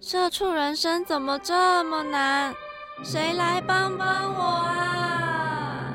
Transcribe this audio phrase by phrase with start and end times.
[0.00, 2.54] 社畜人生怎么这么难？
[3.02, 5.92] 谁来帮帮我啊！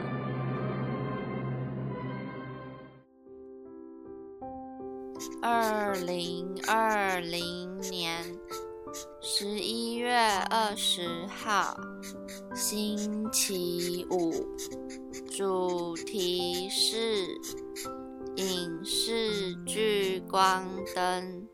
[5.41, 8.21] 二零二零年
[9.21, 10.13] 十一月
[10.49, 11.73] 二十号，
[12.53, 14.31] 星期五，
[15.31, 17.25] 主题是
[18.35, 21.47] 影视聚光灯。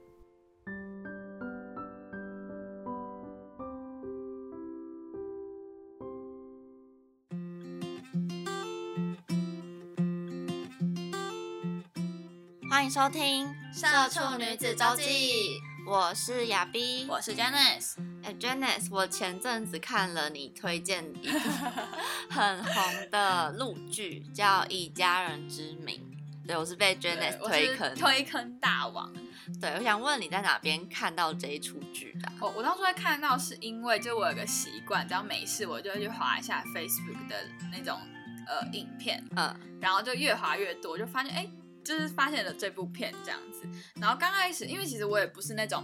[12.89, 17.93] 迎收听《社畜女子周记》，我是亚碧，我是 Janice。
[18.23, 21.37] 哎，Janice，我前阵子看了你推荐一部
[22.31, 26.01] 很红的陆剧，叫《以家人之名》。
[26.47, 29.13] 对，我是被 Janice 推坑，推坑大王。
[29.61, 32.31] 对，我想问你在哪边看到这一出剧的？
[32.39, 37.35] 我我当初会看到是因为，就我有个习惯，只要没事，我就会去划一下 Facebook 的
[37.71, 37.99] 那种
[38.47, 41.47] 呃影片，嗯，然后就越划越多，就发现哎。
[41.89, 43.67] 就是发现了这部片这样子，
[43.99, 45.83] 然后刚开始，因为其实我也不是那种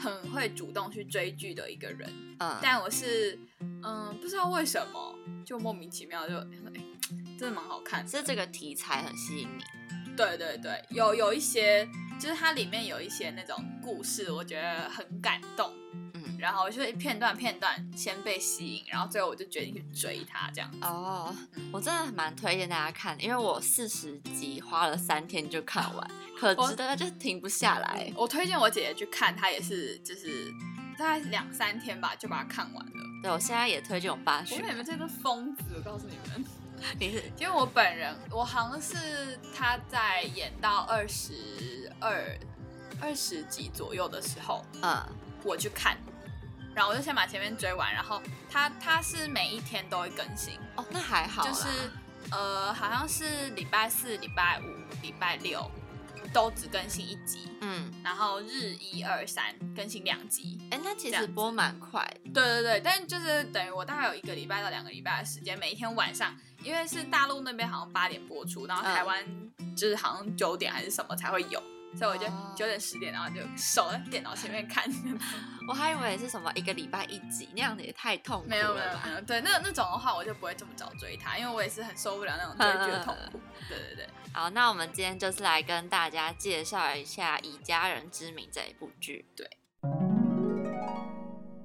[0.00, 6.80] 很会主动去追剧的一个人，嗯，但我是，嗯，不知道为什么就莫名其妙就，哎，
[7.38, 11.86] 真的蛮好看，是这个题材很吸引你，对对对，有有一些，
[12.18, 15.70] 就是它里面有一些那种故事，我觉得很感动。
[16.42, 20.68] 然后就是片段片段先被吸引，然后最后我就决定去追他这样。
[20.80, 21.32] 哦，
[21.72, 28.12] 我真的蛮推荐大家看，因为我四十集花了三天就看完，可值得就停不下来。
[28.16, 30.52] 我推荐我姐姐去看，她也是就是
[30.98, 32.92] 大概两三天吧就把它看完了。
[33.22, 34.56] 对，我现在也推荐我爸去。
[34.56, 36.44] 你们这个疯子，我告诉你们，
[36.98, 42.36] 你是 因为我本人，我好像是他在演到二十二
[43.00, 45.00] 二十集左右的时候，嗯，
[45.44, 45.96] 我去看。
[46.74, 51.68] 然后我就先把前面追完，然后它它是每一天都会更新哦，那还好，就是
[52.30, 55.70] 呃好像是礼拜四、礼拜五、礼拜六
[56.32, 69.22] 都只更新一集，嗯，然后日一二三更新两集，哎，那其实播蛮快，对对对，但就是等于我大概有一个礼拜到两个礼拜的时间，每一天晚上，因为是大陆那边好像八点播出，然后台湾
[69.76, 71.62] 就是好像九点还是什么才会有。
[71.96, 72.26] 所以我就
[72.56, 74.84] 九点十点，然后就守在电脑前面看。
[75.68, 78.48] 我还以为是什么一个礼拜一集，那样子也太痛苦了。
[78.48, 83.40] 没有没有没有，对，那那种的话我就不会这么早追他，因为我也是很受不了那种追剧的痛苦。
[83.68, 84.08] 对对对。
[84.32, 89.26] 好，那我们今天就是来跟大家介绍一下《以家人之名》这一部剧。
[89.36, 89.48] 对。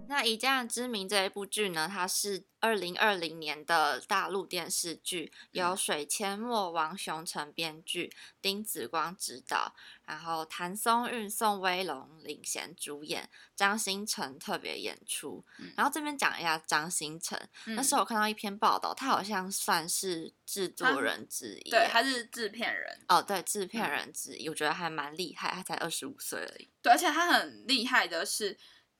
[0.09, 9.75] 那《以家人之名》这一部剧呢，它是二零二零年的大陆电视剧，由水千墨、王雄成编剧，丁子光执导，
[10.05, 15.43] 然后谭松韵、宋威龙领衔主演，张新成特别演出。
[15.75, 22.99] 然后这边讲一下张新成，那时候我看到一篇报道，他好像算是制作人之一，对，他是制片人。
[23.09, 26.69] 哦，对，制片人之一，我觉得还蛮厉害，他才二十五岁而已。
[26.81, 28.57] 对，而且他很厉害的是。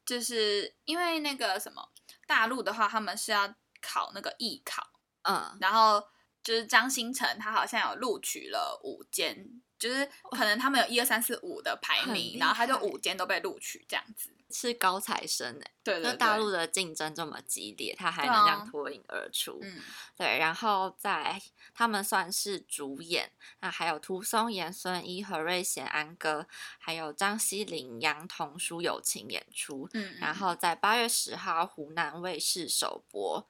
[0.08, 1.92] 就是因为那个什么
[2.26, 4.82] 大陆的话，他们是要考那个艺考，
[5.24, 6.02] 嗯，然后
[6.42, 9.46] 就是张新成他好像有录取了五间，
[9.78, 14.34] 就是可能他们有一二三四五的排名，然后他就五间都被录取这样子。
[14.50, 19.82] 是高材生哎，对对，大陆的竞争这么激烈，他还能这样脱颖而出，嗯，
[20.16, 21.42] 对，然后在
[21.74, 26.48] 他们算是主演，那还有涂松岩、孙一、何瑞贤、安哥，
[26.80, 33.50] 还有张希林、杨童、舒友情演出，嗯，然后在八月十号湖南卫视首播，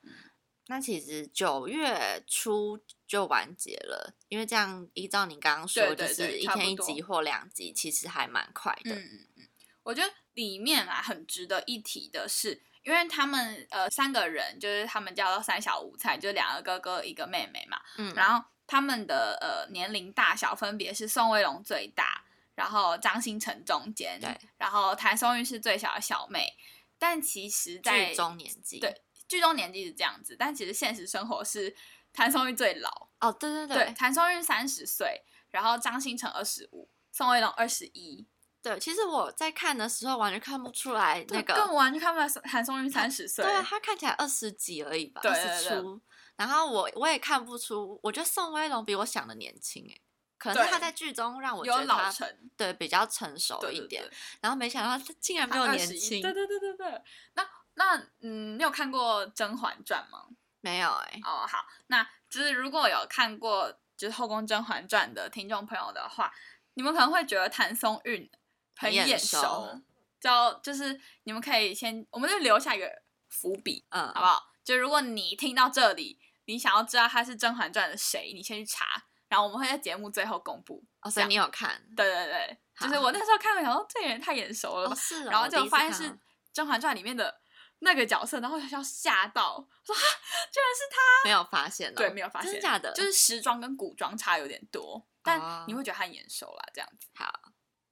[0.66, 9.48] 那其实九月初就完结了，因为这样依照你刚刚说，就是一天一集或两集，其实还蛮快的，嗯嗯嗯，
[9.84, 10.12] 我觉得。
[10.38, 17.82] 里面啊，很值得一提的是，因为他们呃三个人，就是他们叫做三小无猜，就两个哥哥一个妹妹嘛。
[17.98, 18.14] 嗯。
[18.14, 22.24] 然后他们的呃年龄大小分别是宋威龙最大，
[22.54, 26.56] 然后张新成中间，对，然后谭松韵是最小的小妹。
[27.00, 31.76] 但其实，在剧中年纪，对，剧中年纪是这样子，但其实现实生活是
[32.14, 33.10] 谭松韵最老。
[33.20, 38.28] 哦，对对对，谭松韵三十岁，然后张新成二十五，宋威龙二十一。
[38.68, 46.02] 对，其实我在看的时候完全看不出来那个，更完全看不出来韩松韵三十岁，对啊，他看起来二十几而已吧，二十出。
[46.36, 49.98] 然后我我也看不出，我觉得宋威龙比我想的年轻哎，
[50.38, 52.14] 可能是他在剧中让我觉得他
[52.56, 54.04] 对比较成熟一点。
[54.42, 57.02] 然后没想到他竟然比我年轻，对对对对对。
[57.34, 60.28] 那那嗯，你有看过《甄嬛传》吗？
[60.62, 61.20] 没有哎。
[61.24, 66.32] 哦，好，那就是如果有看过就是《后宫甄嬛传》的听众朋友的话，
[66.74, 68.30] 你们可能会觉得谭松韵
[68.78, 69.82] 很眼熟，
[70.20, 70.30] 就
[70.64, 72.90] 就是你们可以先，我们就留下一个
[73.30, 74.44] 伏笔，嗯，好不好？
[74.64, 76.20] 就如果你听到这里。
[76.50, 78.32] 你想要知道他是《甄嬛传》的谁？
[78.34, 80.82] 你先去查，然后我们会在节目最后公布。
[81.02, 81.78] 哦，所以你有看？
[81.94, 85.26] 对对对，就是我那时候看，想说这个人太眼熟了，是。
[85.26, 86.10] 然后就发现是
[86.54, 87.42] 《甄嬛传》里面的
[87.80, 91.26] 那个角色，然后要吓到，说哈，居然是他！
[91.26, 92.94] 没有发现，对，没有发现，真假的？
[92.94, 97.10] 就是时装跟古装差有点多，但你会觉得他眼熟啦，这样子。
[97.14, 97.37] 好。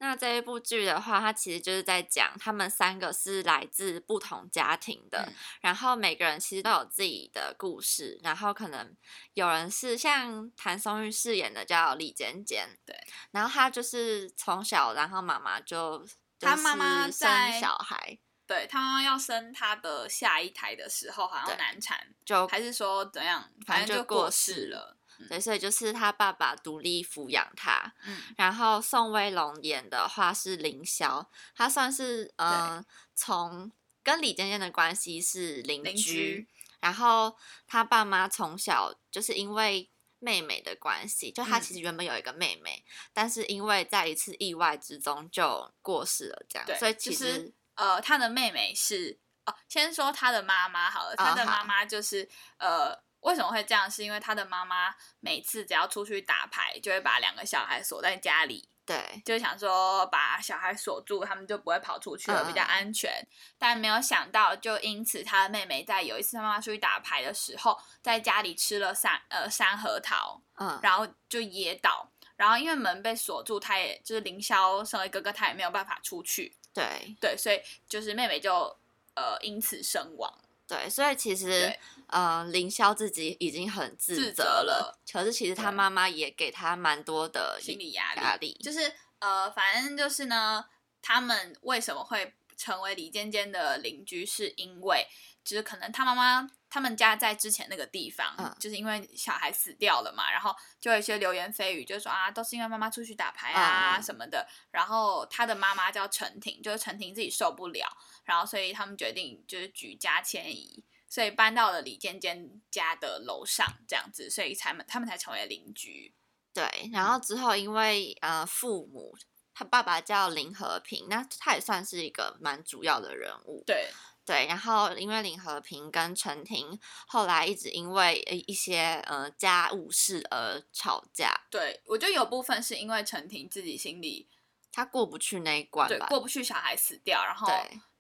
[0.05, 8.95] 那这一部剧的话，它其实就是在讲他们三个是来自不同家庭的，然后每个人其实都有自己的故事，然后可能
[9.33, 12.95] 有人是像谭松韵饰演的叫李尖尖，对，
[13.31, 16.07] 然后她就是从小，然后妈妈就
[16.39, 17.27] 她妈妈生
[17.59, 24.94] 小孩，对他妈妈要生他的下一胎的时候好像难产，就还是说怎样，反正就过世了。
[25.29, 27.93] 对，所以就是他爸爸独立抚养他。
[28.05, 31.25] 嗯，然后宋威龙演的话是凌霄，
[31.55, 33.71] 他算是嗯，从
[34.03, 36.47] 跟李尖尖的关系是邻居。
[36.81, 37.35] 然后
[37.65, 39.89] 他爸妈从小就是因为
[40.19, 46.67] 妹妹的关系，就他其实原本有一个妹妹，但是因为在一次意外之中就过世了，这样。
[46.77, 53.04] 所以其实呃，他的妹妹是哦，先说他的妈妈好了，他的妈妈就是呃。
[53.25, 53.89] 为什么会这样？
[53.89, 63.11] 是因为他的妈妈每次只要出去打牌，就会把两个小孩锁在家里，对，就想说把小孩锁住，他们就不会跑出去了，比较安全。
[63.57, 77.15] 但没有想到，就因此他的妹妹在有一次他妈妈出去打牌的时候，在家里吃了三呃三核桃，嗯，然后就噎倒，然后因为门被锁住，他也就是凌霄身为哥哥，他也没有办法出去，对。
[77.19, 78.77] 对，所以就是妹妹就
[79.15, 80.31] 呃因此身亡。
[80.67, 81.71] 对，所以其实，
[82.07, 88.21] 呃，凌霄自己已经很自责了，可是其实他妈妈也给他蛮多的心理压力。
[88.21, 90.65] 压力就是，呃，反正就是呢，
[91.01, 95.07] 他们为什么会成为李尖尖的邻居，是因为，
[95.43, 107.87] 就是可能他妈妈他们家在之前那个地方，嗯，就是因为小孩死掉了嘛，然后就有一些流言蜚语，就说啊，都是因为妈妈出去打牌啊什么的，然后他的妈妈叫陈婷，就是陈婷自己受不了。
[108.23, 110.83] 然后，所以他们决定就是举家迁移，
[111.15, 116.13] 所以搬到了李尖尖家的楼上，这样子，所以才们他们才成为邻居。
[116.53, 119.17] 对，然后之后因为呃父母，
[119.53, 123.63] 他爸爸叫林和平，那他也算是一个蛮主要的人物。
[123.65, 123.87] 对
[124.25, 126.77] 对，然后因为林和平跟陈婷
[127.07, 131.45] 后来一直因为一些呃家务事而吵架。
[131.49, 134.27] 对，我觉得有部分是因为陈婷自己心里
[134.73, 137.47] 他过不去那一关，对，过不去小孩死掉，然后。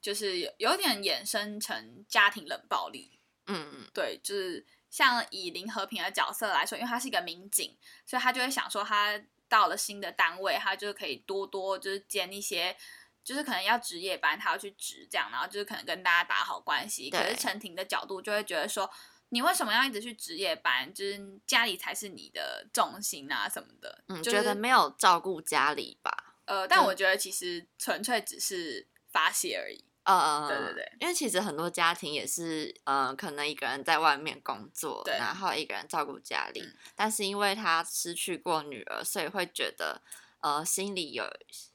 [0.05, 7.75] 就是有有点衍生成家庭冷暴力，嗯嗯，对，就是像以林和平的角色来说，因为他是一个民警，
[8.05, 9.19] 所以他就会想说，他
[9.49, 12.77] 到了新的单位，他就可以多多就是兼一些，
[13.23, 17.09] 就是可能要值夜班，他要去值这样，然后就是可能跟大家打好关系。
[17.09, 18.87] 可是陈婷的角度就会觉得说，
[19.29, 20.93] 你为什么要一直去值夜班？
[20.93, 26.35] 就是家里才是你的重心啊什么的，嗯，就觉得没有照顾家里吧？
[26.45, 29.83] 呃，但我觉得其实纯粹只是发泄而已。
[30.05, 36.63] 嗯，对对对，因为其实很多家庭也是，嗯，可能一个人在外面工作，然后一个人照顾家里，
[36.95, 40.01] 但是因为他失去过女儿，所以会觉得，
[40.41, 41.25] 呃，心里有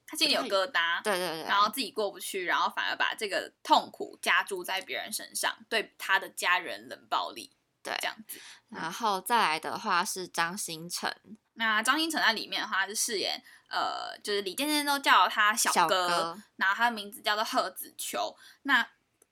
[0.06, 7.50] 他心里有疙瘩，对对对，然后自己过不去，然后反而把这个痛苦加注在别人身上，对他的家人冷暴力，
[7.82, 8.40] 对，这样子。
[8.68, 11.12] 然后再来的话是张新成，
[11.54, 13.42] 那张新成在里面的话是饰演。
[13.70, 18.36] 呃，就是李健健都叫他小哥，然后他的名字叫做贺子秋。
[18.62, 18.84] 那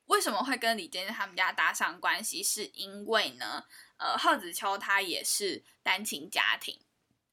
[0.07, 2.43] 为什么会跟李健健他们家搭上关系？
[2.43, 3.65] 是因为呢，
[3.97, 6.79] 呃，贺子秋他也是单亲家庭，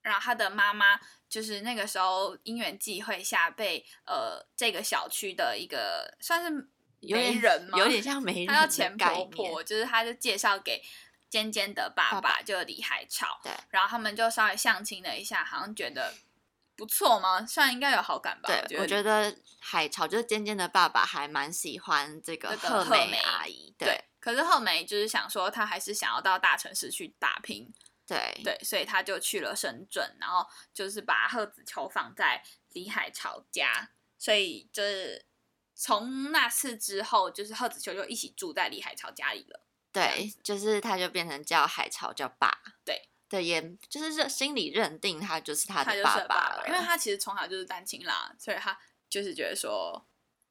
[0.01, 6.49] 然后他的妈妈就是那个时候因缘际会下被呃这个小区的一个算是
[7.01, 7.77] 媒人吗？
[7.77, 10.83] 有点像媒 人，他叫钱婆婆，就是他就介绍给
[11.29, 13.39] 尖尖的爸爸，就李海潮。
[13.43, 16.11] 对，然后他们就稍微相亲了一下，好像觉得。
[16.75, 17.45] 不错吗？
[17.45, 18.47] 算应该有好感吧。
[18.47, 23.73] 对，我觉得海潮就是尖尖的爸爸还蛮喜欢这个贺美阿姨。
[23.77, 27.73] 对，可是贺美就是想说，她还是想要到大城市去打拼。
[28.07, 33.89] 对对，所以他就去了深圳，然后就是把贺子秋放在李海潮家。
[34.19, 35.25] 所以就是
[35.73, 39.65] 从那次之后，就是贺子秋就一起住在李海潮家里了。
[39.91, 42.55] 对，就是他就变成叫海潮叫爸。
[42.83, 48.77] 对对，也就是认心里认定他就是他的爸爸，因为他其实从小就是单亲啦，所以他
[49.09, 50.05] 就是觉得说，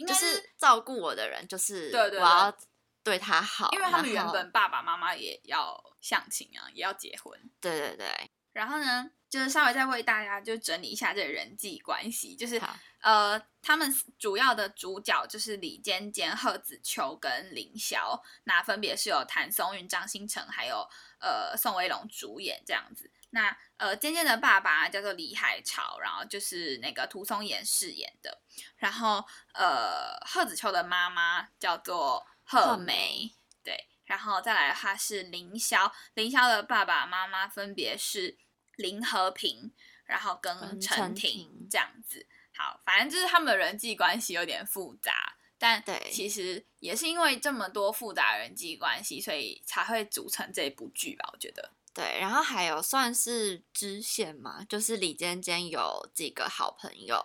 [0.06, 2.58] 就是照顾我的人就是对对，我要
[3.02, 7.40] 对他好，因为他们原本爸爸妈妈也要相亲啊，也要结婚。
[7.60, 8.30] 对对对。
[8.52, 12.60] 然后呢，就是稍微再为大家就整理一下这个人际关系，就是
[13.00, 20.88] 呃，他们主要的主角就是李尖尖、贺子秋跟林霄，那分别是有谭松韵、张新成还有
[21.24, 23.10] 呃宋威龙主演这样子。
[23.30, 28.42] 那呃，尖尖的爸爸叫做李海潮，然后就是那个涂松岩饰演的。
[28.76, 33.88] 然后呃，贺子秋的妈妈叫做贺梅，对。
[34.04, 38.36] 然后再来，他是凌霄，凌霄的爸爸妈妈分别是。
[38.76, 39.72] 林和平，
[40.04, 42.26] 然后跟陈婷这样子，
[42.56, 51.30] 好，反正就是他们的人际关系有点复杂，但对，其实也是因为这么多复杂人际关系，所以才会组成这部剧吧？
[51.32, 57.18] 我觉得，对，然后还有算是支线嘛，就是李尖尖有几个好朋友，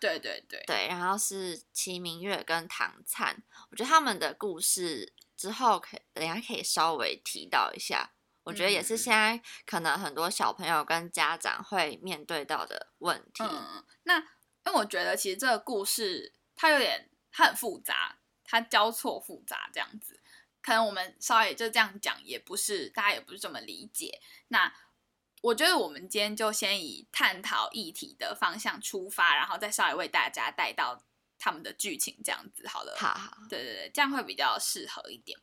[0.00, 8.10] 对对对对，然后是齐明月跟唐灿，我觉得他们的故事之后可等下可以稍微提到一下。
[8.42, 13.44] 我觉得也是现在可能很多小朋友跟家长会面对到的问题。
[13.44, 20.20] 嗯，那因为我觉得其实这个故事它有点它很复杂，它交错复杂这样子，
[20.62, 24.22] 可能我们稍微就这样讲也不是大家也不是这么理解。
[24.48, 24.72] 那
[25.42, 31.04] 我觉得我们今天就先以探讨议题的方向出发，然后再稍微为大家带到
[31.38, 32.96] 他们的剧情这样子好了。
[32.96, 35.38] 好好，对对对，这样会比较适合一点。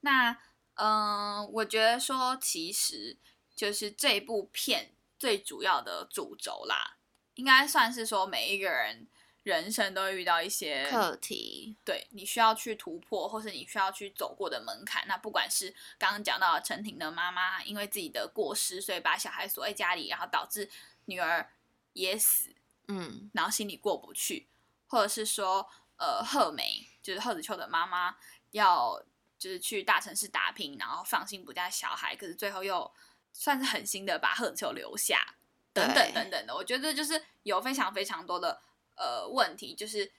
[0.00, 0.38] 那。
[0.76, 3.16] 嗯，我觉得说其实
[3.54, 6.96] 就是这部片最主要的主轴啦，
[7.34, 9.06] 应该算是说每一个人
[9.44, 15.06] 人生都会遇到一些课题，对你需要去突破，或是你需要去走过的门槛。
[15.06, 20.68] 那不管是刚刚讲到陈婷的妈妈因为自己的过失，所以把小孩锁在家里，然后导致
[21.04, 21.48] 女儿
[21.92, 22.52] 也死，
[22.88, 24.48] 嗯，然后心里过不去，
[24.88, 28.16] 或者是说呃贺梅就是贺子秋的妈妈
[28.50, 29.00] 要。
[29.36, 32.90] 就是去大城市打拼，然后放心不下小孩，可是最后又
[33.30, 35.36] 算是狠心的把贺子秋留下，
[35.74, 36.54] 等等等等的。
[36.54, 38.62] 我觉得就是有非常非常多的
[38.96, 40.12] 呃问题，就是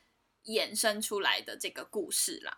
[0.45, 2.53] 衍生出来的这个故事啦。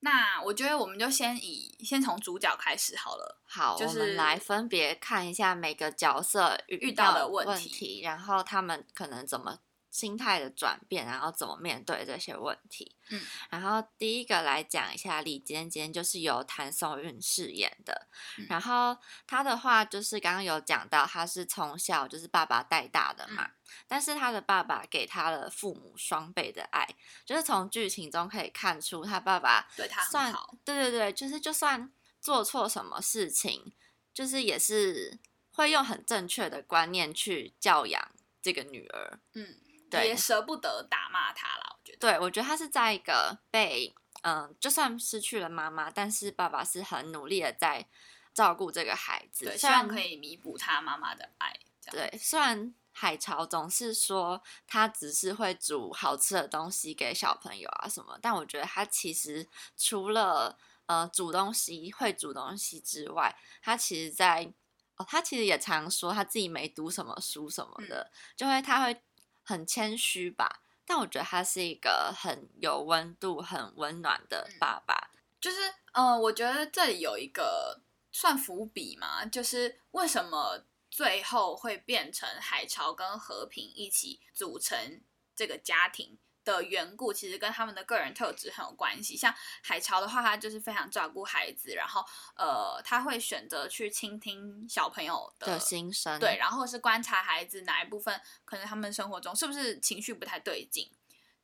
[0.00, 3.42] 那我觉得我们就先以先从主角开始好了。
[3.44, 9.60] 好，我们来分别看一下每个角色遇到的问题，然后他们可能怎么。
[9.90, 12.96] 心态的转变，然后怎么面对这些问题？
[13.10, 13.20] 嗯，
[13.50, 18.06] 然后第一个来讲一下李尖尖，就是由谭松韵饰演的。
[18.48, 23.50] 然后他的话就是刚刚有讲到，他是从小就是爸爸带大的嘛，
[23.88, 26.86] 但是他的爸爸给他了父母双倍的爱，
[27.24, 30.54] 就是从剧情中可以看出他爸爸对他很好。
[30.64, 33.72] 对对对，就是就算做错什么事情，
[34.14, 35.18] 就是也是
[35.50, 39.18] 会用很正确的观念去教养这个女儿。
[39.34, 39.56] 嗯。
[39.98, 41.98] 也舍不得打骂他了，我觉得。
[41.98, 47.86] 对，我觉得他是在一个被嗯，就算失去了妈妈，但是爸爸是很努力的在
[48.34, 51.58] 照顾这个孩子，希望可以弥补他妈妈的爱。
[51.90, 64.52] 对，虽然海潮总是说他只是会煮好吃的东西给小朋友啊什么，但我觉得他其实除了呃煮东西会煮东西之外，他其实在
[64.96, 69.02] 哦，他其实也常说他自己没读什么书什么的，就会他会。
[69.50, 75.10] 很谦虚吧，但我觉得他是一个很有温度、很温暖的爸爸。
[75.40, 75.56] 就是，
[75.92, 77.80] 呃，我觉得这里有一个
[78.12, 85.02] 算伏笔嘛，就是为什么最后会变成海潮跟和平一起组成
[85.34, 86.16] 这个家庭。
[86.44, 89.16] 的缘故其实跟他们的个人特质很有关系。
[89.16, 92.04] 像海潮的话，他就是非常照顾孩子，然后
[92.36, 100.90] 呃，他会选择去倾听小朋友的心声，对，然后是观察孩子哪一部分可能他们生活中是不是情绪不太对劲，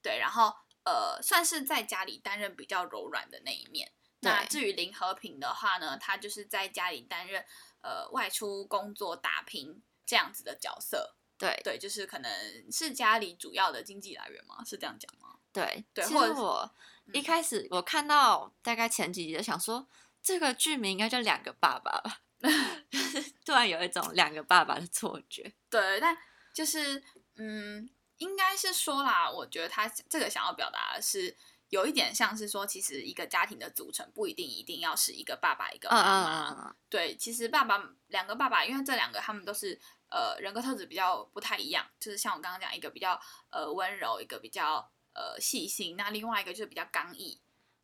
[0.02, 3.92] 对，然后呃，算是在家里担任比较柔软的那一面。
[4.20, 7.44] 那至于林和平的话呢，他就是在家里担任
[7.82, 11.16] 呃外出工作打拼这样子的角色。
[11.38, 14.64] 对对，就是可能是家里主要的经济来源吗？
[14.64, 15.36] 是这样讲吗？
[15.52, 16.70] 对对，其实我
[17.12, 19.86] 一开始我看到大概前几集就想说，
[20.22, 22.20] 这个剧名应该叫两个爸爸吧，
[23.44, 25.52] 突然有一种两个爸爸的错觉。
[25.68, 26.16] 对，但
[26.54, 27.02] 就是
[27.36, 27.88] 嗯，
[28.18, 31.36] 应该是说啦，我觉得他这个想要表达的是
[31.68, 36.76] 有一点像是说，其实一个家庭的组成不一定一定要是一个爸爸一个妈妈。
[36.88, 39.78] 对，其实爸爸两个爸爸，因为这两个他们都是。
[40.08, 43.20] 呃，人格特质比较不太一样，就是像我刚刚讲，一个比较
[43.50, 47.40] 呃温柔，一个比较呃细心，那另外一个就是比较刚毅，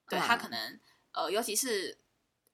[0.08, 0.80] 对他可能
[1.12, 1.98] 呃尤其是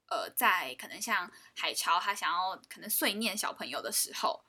[0.09, 4.45] 呃在可能像海潮他想要可能碎念小朋友的时候。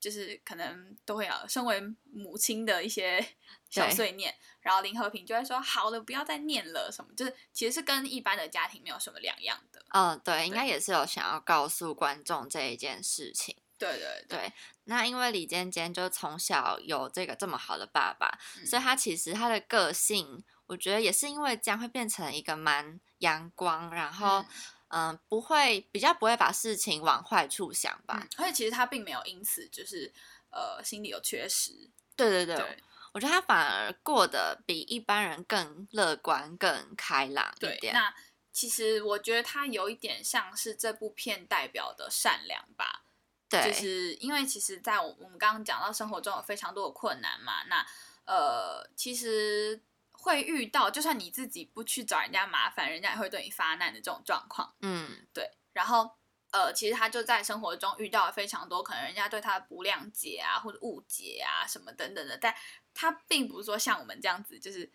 [0.00, 3.34] 就是可能都会有身为母亲的一些
[3.68, 9.84] 小碎念，然后林和平就会说：“好了，不要再念了。”什么就是其实是跟一般的家庭没有什么两样的。
[9.88, 13.56] 嗯，对，应该也是有想要告诉观众这一件事情。
[13.78, 14.52] 对对对。
[14.84, 24.44] 那因为李尖尖就从小有这个这么好的爸爸，所以他其实他的个性，我觉得也是因为这样会变成一个蛮阳光，然后。
[24.90, 28.26] 嗯，不会比较不会把事情往坏处想吧？
[28.38, 30.10] 而且其实他并没有因此就是
[30.48, 31.90] 呃心里有缺失。
[32.16, 32.82] 对对对，
[33.12, 37.92] 我觉得他反而过得比一般人更乐观、更开朗一点。
[37.92, 38.14] 那
[38.50, 43.04] 其实我觉得他有一点像是这部片代表的善良吧。
[43.48, 47.86] 对，就是因为其实，在我我们刚刚讲到生活中有非常多的困难嘛，那
[48.24, 49.82] 呃其实。
[50.20, 54.74] 会遇到，就算你自己不去找人家麻烦，人家也会对你发难的这种状况。
[54.80, 55.48] 嗯，对。
[55.72, 56.10] 然后，
[56.50, 62.36] 呃，其实他就在生活中遇到了非常多可能人家对他的不谅解啊，或者误解啊什么等等的。
[62.36, 62.52] 但
[62.92, 64.90] 他并不是说像我们这样子，就是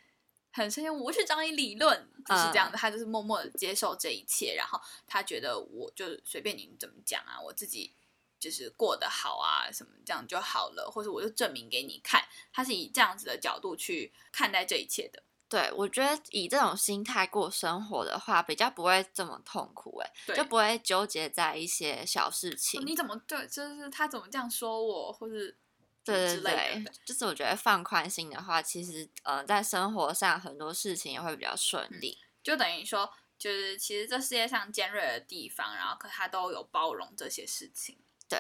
[0.52, 2.78] 很生气，我去找你理论，就是这样的。
[2.78, 7.96] 他就是默默的接受这一切，然后他觉得我就随便你怎么讲啊，我自己。
[8.44, 12.22] 就是过得好啊，什么这样就好了，或者我就证明给你看，
[12.52, 15.24] 他是以这样子的角度去看待这一切的。
[15.48, 22.86] 对，我觉得以这种心态过生活的话，比较不会这么痛苦，哎，就不会纠结在一些小事情。
[22.86, 25.36] 你怎么对，就是他怎么这样说我，或者
[26.04, 32.18] 对对对，就是我觉得放宽心的话，其实呃，在生活上很多事情也会比较顺利。
[32.42, 38.00] 就等于说，就是其实这世界上尖锐的地方，然后可他都有包容这些事情。
[38.28, 38.40] 对，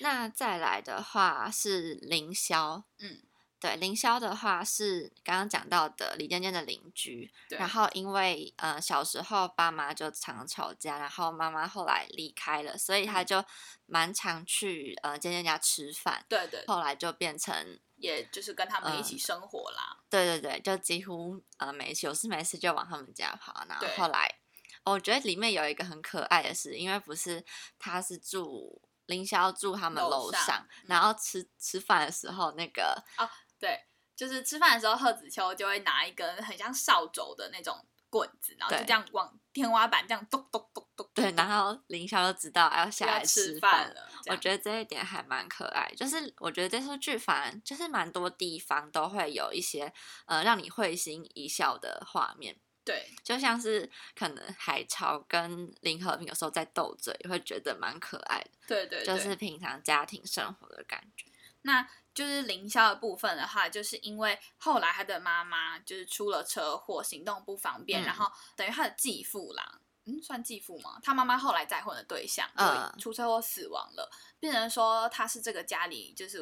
[0.00, 3.22] 那再来的话是凌霄，嗯，
[3.58, 13.44] 对，凌霄的话是刚刚讲到的李尖尖的邻居，然后因为呃小时候爸妈就常吵架，然后妈妈后来离开了，所以他就
[13.86, 24.32] 蛮常去呃尖尖家吃饭，对对，后来就变成也就是跟他们一起生活啦，对对对，就几乎呃没有事没事就往他们家跑，然后后来
[24.84, 27.44] 我觉得里面有一个很可爱的事，因为不是
[27.78, 28.80] 他是住。
[29.08, 33.78] 凌霄住他们楼上，然后吃吃饭的时候，那个哦，对，
[34.16, 37.76] 就是吃饭的时候，贺子秋就会拿一根很像扫帚的那种
[38.10, 41.10] 棍子，然后就这样往天花板这样咚咚咚咚。
[41.14, 44.08] 对，然后凌霄就知道要下来吃饭了。
[44.26, 49.92] 我觉得这一点还蛮可爱，就是我觉得这出剧反正就是蛮多地方都会有一些
[50.26, 52.60] 呃让你会心一笑的画面。
[52.88, 58.50] 对，就像是可能海潮跟林和平有时候在斗嘴，会觉得蛮可爱的。
[58.66, 61.26] 对对，就是平常家庭生活的感觉。
[61.60, 70.98] 那就是凌霄的部分的话，就是因为后来他的妈妈就是出了车祸，行动不方便，然后等于他的继父啦，嗯，算继父吗？
[71.02, 76.38] 他妈妈后来再婚的对象，嗯出车祸死亡了，变成说他是这个家里就是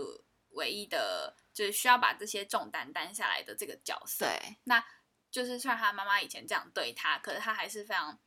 [0.50, 4.24] 唯一的，就是需要把这些重担担下来的这个角色。
[4.24, 4.84] 对，那。
[5.36, 8.18] 就是虽然他妈妈以前这样对他，可是他还是非常，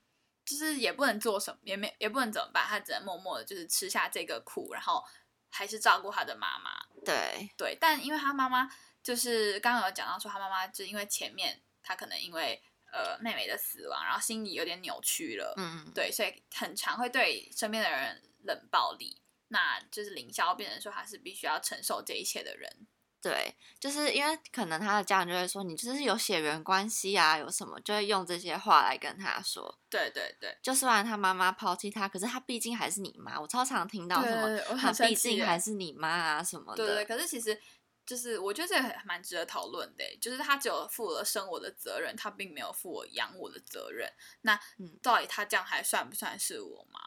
[0.45, 5.03] 就是也不能做什么，也没也不能怎么办，他只能默默的，就是吃下这个苦，然后
[5.49, 6.69] 还是照顾他的妈妈。
[7.03, 8.69] 对对，但因为他妈妈
[9.01, 12.61] 就是刚刚有讲到说，他妈妈就因为前面他可能因为
[12.93, 22.85] 呃妹妹的死亡，然后心里有点扭曲了，嗯，对，所以很常会对身边的人冷暴力，那就是凌霄变成说他是必须要承受这一切的人。
[23.21, 29.77] 对，就是因为可能他的家人就会说你就是有血缘关系啊，有什么就会用这些话来跟他说。
[29.89, 33.37] 对对对，就虽然他妈妈抛弃他，可是他毕竟还是你妈。
[33.37, 36.85] 我超常听到什么，他毕竟还是你妈啊什么的。
[36.85, 37.59] 对对，可是其实
[38.05, 44.09] 就是我觉得这个蛮值得讨论的，就是他只有负了生我的责任，他并没有负我养我的责任。
[44.43, 44.57] 那
[45.01, 46.99] 到底他这样还算不算是我妈？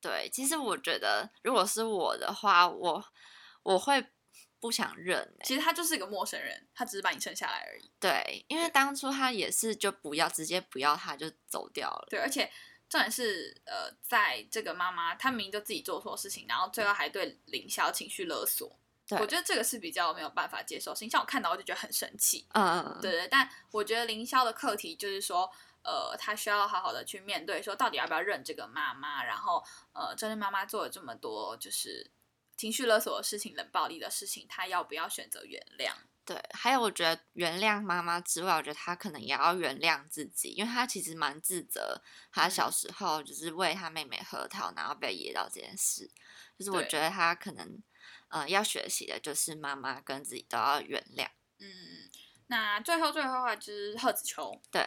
[0.00, 3.04] 对，其实我觉得如果是我的话，我
[3.62, 4.04] 我会。
[4.60, 7.90] 不想认，其实他就是一个陌生人，他只是把你生下来而已。
[7.98, 12.06] 对，因为当初他也是就不要，直接不要他就走掉了。
[12.10, 12.50] 对，而且
[12.86, 18.78] 重点是，呃，在这个妈妈，她明明就自己做错事情，然后最后还对凌霄情绪勒索。
[19.06, 20.94] 对，我觉得这个是比较没有办法接受。
[20.94, 22.46] 像我看到我就觉得很生气。
[22.50, 22.98] 嗯嗯。
[23.00, 25.50] 对对，但我觉得凌霄的课题就是说，
[25.82, 32.10] 呃，他需要好好的去面对，说到底要不要认这个妈妈，然后呃，真的妈妈做了这么多，就是。
[32.60, 35.94] 情绪勒索的事情、冷暴力的事情，他要不要选择原谅？
[36.26, 46.06] 对，还有我觉得原谅妈妈之外，我觉得他可能也要原谅自己，因为他其实蛮自责，他小时候就是喂他妹妹核桃，然后被噎到这件事，
[46.58, 47.82] 就是我觉得他可能
[48.28, 51.28] 呃要学习的就是妈妈跟自己都要原谅。
[51.60, 52.10] 嗯，
[52.48, 54.84] 那最后最后的话就是贺子秋，对。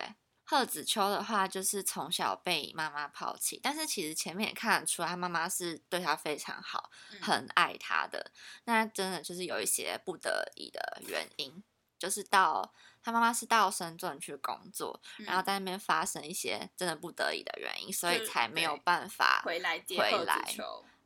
[0.54, 8.32] 贺子秋的话，就是从小被妈妈抛弃，但是其实前面也看得出来，他妈妈是对他非常好，很爱他的。
[8.66, 11.64] 那真的就是有一些不得已的原因，
[11.98, 20.56] 就是到他妈妈是到深圳去工作，然后在那边发生一些真的不得已的原因，所以才没有办法回来接回来。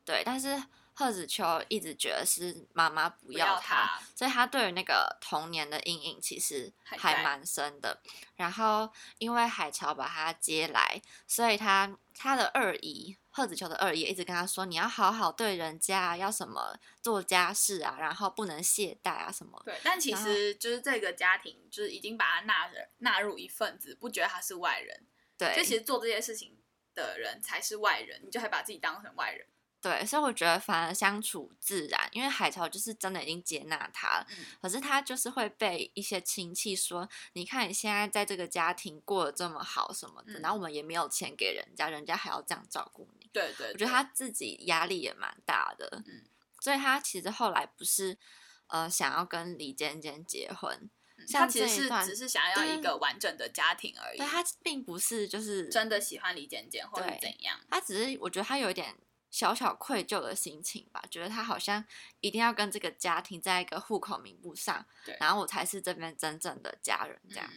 [0.03, 0.62] 对，但是。
[0.99, 8.01] 贺子秋一直觉得是妈妈不要他，所以他对于那个童年的阴影其实还蛮深的。
[8.36, 25.05] 然后因为海潮把他接来，所以他他的二姨贺子秋的二姨一直跟他说：“你要好好对人家，要什么做家事啊，然后不能懈怠啊什么。”对，但其实就是这个家庭就是已经把他纳人纳入一份子，不觉得他是外人。
[25.38, 26.57] 对，就其实做这些事情
[26.95, 29.45] 的人才是外人，你就还把自己当成外人。
[29.88, 34.28] 对，所以我觉得反而相处自然，因为海潮就是真的已经接纳他了，
[34.62, 43.30] 可是他就是会被一些亲戚说，你看你现在在这个家庭过得这么好什么的，然后我们也没有钱给人家，人家还要这样照顾你。
[43.32, 46.26] 对对，我觉得他自己压力也蛮大的，嗯，
[46.60, 48.17] 所以他其实后来不是
[48.67, 50.89] 呃想要跟李尖尖结婚，
[51.32, 58.93] 他其实是只是想要一个完整的家庭而已，他并不是就是真的喜欢李尖尖或者怎样，他只是我觉得他有一点。
[59.38, 61.86] 小小愧疚的心情吧，觉得他好像
[62.21, 64.84] 一定要跟这个家庭在一个户口名簿上，
[65.19, 67.21] 然后我才是这边真正的家人。
[67.30, 67.47] 这样，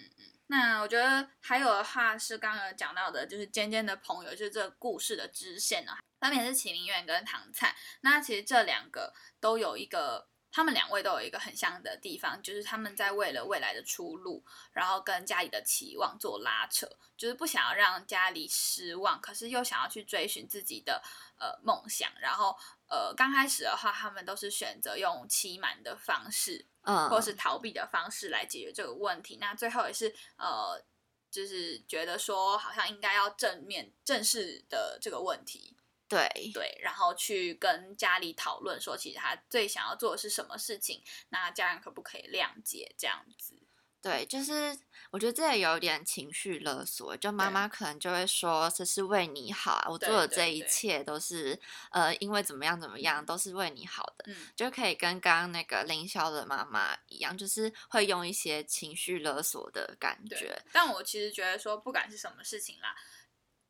[0.49, 7.75] 那我觉得还有的话是刚刚讲到的，就是尖尖的朋友，就是这个故事的支线呢，分别是启明远跟唐灿。
[8.03, 10.30] 那其实这两个都有一个。
[10.53, 21.03] 他们两位都有一个很像的地方，就是他们在为了未来的出路，然后跟家里的期望做拉扯，就是不想要让家里失望，可是又想要去追寻自己的
[21.39, 22.11] 呃梦想。
[22.21, 22.57] 然后
[22.89, 29.39] 呃刚开始的话，他们都是选择用欺瞒的方式，嗯，或是逃避的方式来解决这个问题。
[29.41, 30.83] 那最后也是呃，
[31.31, 35.77] 就是觉得说好像应该要正面正视的这个问题。
[36.11, 43.55] 对对，然后去跟家里讨论说，其实他最想要做的是什么事情，那家人可不可以谅解这样子？
[44.03, 44.75] 对，就是
[45.11, 60.61] 我觉得这也有点情绪勒索，就妈妈可能就会说这是为你好啊，我做的这一切都是呃因为怎么样怎么样，都是为你好的，嗯，就可以跟刚刚那个凌霄的妈妈一样，就是会用一些情绪勒索的感觉。
[60.73, 62.97] 但我其实觉得说，不管是什么事情啦。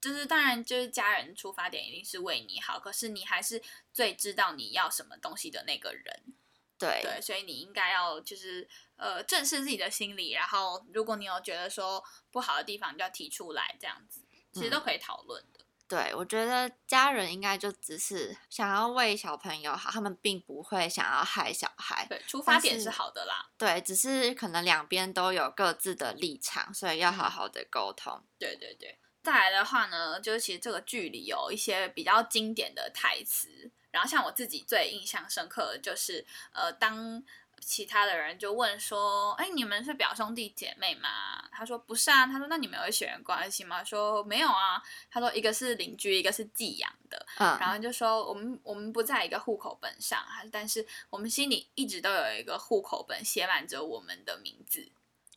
[0.00, 6.34] 就是当然，就是家人出发点一定是为你好，可是你还是最知道你要什么东西的那个人，
[6.78, 15.60] 对对，所以你应该要就是呃正视自己的心理，然后如果你有觉得说不好的地方，就要提出来，这样子其实都可以讨论的。
[15.86, 22.06] 对，我觉得家人应该就只是想要为小朋友好，他们并不会想要害小孩。
[22.08, 23.50] 对，出发点是好的啦。
[23.58, 28.24] 对，只是可能两边都有各自的立场，所以要好好的沟通。
[28.38, 29.00] 对对对。
[29.22, 37.22] 再来的话呢，就是其实这个剧里有一些比较经典的台词，然后像我自己最印象深刻的就是，呃，当
[37.60, 41.08] 其他的人就问说，哎，你们是表兄弟姐妹吗？
[41.52, 43.84] 他说不是啊，他说那你们有血缘关系吗？
[43.84, 54.90] 说没有啊，他说一个是邻居，一个是寄养的，嗯，然后就说我们我们不在一个户口本上，但是我们心里一直都有一个户口本写满着我们的名字，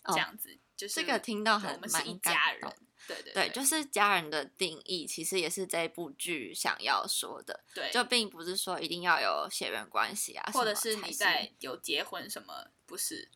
[0.06, 2.74] 这样子就是这个听到很我们是一家人。
[3.08, 7.64] 对对对，就是家人的定义，其实也是这部剧想要说的。
[7.74, 13.30] 对，就并不是说一定要有血缘关系啊，或者是你在有结婚什么，不是，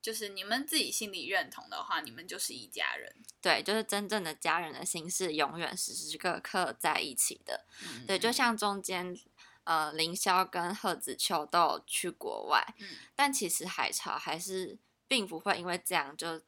[0.00, 3.14] 就是你们自己心里认同的话，你们就是一家人。
[3.42, 7.66] 对，就是真正的家人的心是永远时时刻刻在一起的。
[8.06, 9.14] 对，就像中间
[9.64, 16.40] 呃凌霄跟贺子秋都有去国外，嗯，但其实海潮还是并不会因为这样就。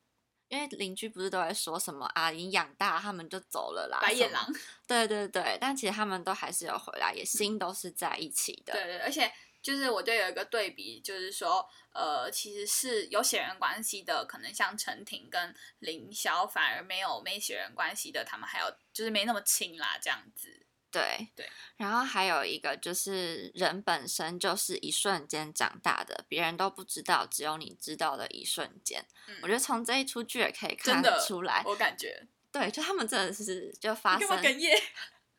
[0.52, 3.98] 因为邻居不是都在说什么啊，已经养大，他们就走了啦。
[4.02, 4.46] 白眼狼。
[4.86, 8.74] 对对对，但其实他们都还是有回来，也心都是在一起的。
[8.74, 20.66] 对对，而且就是我就有一个对比，就是说，呃，其实是有血缘关系的，可能像陈婷跟林霄，反而没有没血缘关系的，他们还有就是没那么亲啦，这样子。
[20.92, 29.04] 对对，然后还有一个就是人本身就是一瞬间长大的，别人都不知道，只有你知道的一瞬间。
[29.42, 34.78] 我觉得从这一出剧也可以看得出来，我感觉对，就他们真的是就发生哽咽，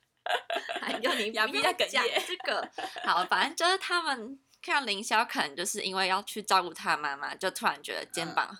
[0.81, 2.67] 还有你 不要讲这个
[3.05, 8.57] 好，反正就是他们看凌霄，可能就是因为要去照顾他妈妈，就突然觉得肩膀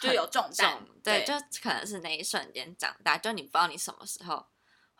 [0.00, 4.46] 就有重担，对，就可能是那一瞬间长大，就你不知道你什么时候。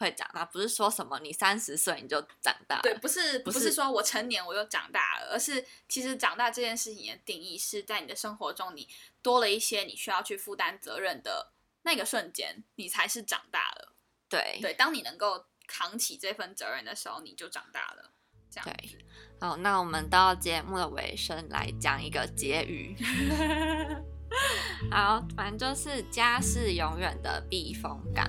[0.04, 2.78] 会长大，不是说什么你三十岁你就长大。
[2.82, 8.86] 对，不是不是说我成年我就长大了，而是其实长大这件事情的定义是在你的生活中你
[9.22, 13.94] 多了一些你需要去负担责任的那个瞬间，你才是长大了。
[14.28, 18.10] 对对，当你能够扛起这份责任的时候，你就长大了。
[18.50, 18.98] 这样对，
[19.40, 22.94] 好，那我们到节目的尾声来讲一个结语。
[24.90, 28.26] 好，反正就是家是永远的避风港，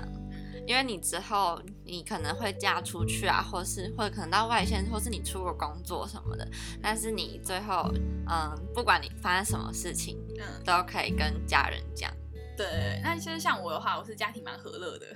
[0.67, 6.47] 因为你之后你可能会嫁出去啊，或是会可能到外县，或是你出国工作什么的，
[6.81, 7.91] 但是你最后，
[8.29, 12.11] 嗯，不管你发生什么事情，嗯，都可以跟家人讲。
[12.57, 15.07] 对，那其实像我的话，我是家庭蛮和乐的，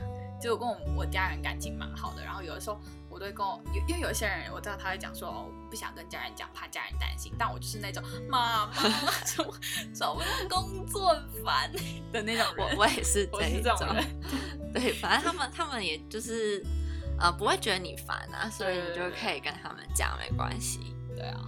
[0.42, 2.80] 就我跟我我家人感情蛮好的，然后有的时候。
[3.10, 7.34] 我都会跟我，因为有些人我知道他会讲说，哦，不想跟家人讲，怕家人担心。
[7.38, 8.74] 但我就是那种妈妈
[9.26, 9.44] 找
[9.94, 11.72] 找不到工作烦
[12.12, 12.78] 的那种人。
[12.78, 13.26] 我我也是
[13.62, 14.06] 这种人。
[14.74, 16.64] 对，反正他们他们也就是
[17.20, 20.96] 呃不会觉得你烦啊，所以你就可以跟他们讲没关系。
[21.16, 21.42] 对啊。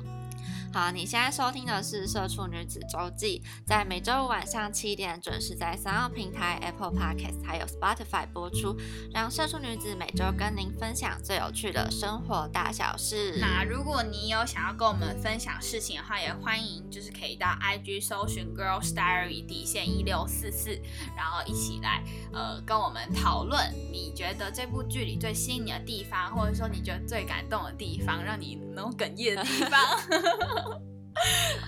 [0.74, 8.78] 好，你现在收听的是《社畜女子周记》，在每周五晚上七点准时在三号平台、Apple Podcast 还有 Spotify 播出，
[9.14, 13.38] 让社畜女子每周跟您分享最有趣的生活大小事。
[13.42, 20.80] 那如果你有想要跟我们分享事情的话，也欢迎就是可以到 IG 搜寻 Girls Diary 底线一六四四，
[21.18, 23.60] 然后一起来呃跟我们讨论，
[23.92, 30.82] 你觉得这部剧里最吸引你的地方，或者说你觉得最感动的地方，让你能哽咽的地 方。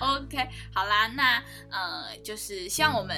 [0.00, 3.16] OK，好啦，那呃，就是希望我们，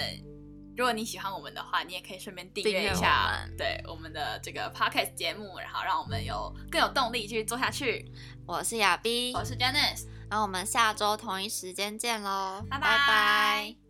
[0.77, 8.11] 如果你喜欢我们的话，你也可以顺便订阅一下，对我们的这个 Podcast 节目，然后让我们有更有动力继续做下去。
[8.47, 13.86] 我是亚斌我是 Janice，然后我们下周同一时间见喽，拜拜。